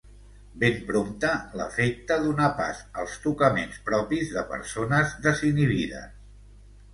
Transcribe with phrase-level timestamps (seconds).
[0.61, 6.19] Ben prompte l’afecte donà pas als tocaments propis de persones desinhibides.